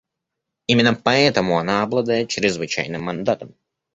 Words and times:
Именно 0.65 0.95
поэтому 0.95 1.59
она 1.59 1.83
обладает 1.83 2.27
чрезвычайным 2.27 3.03
мандатом. 3.03 3.53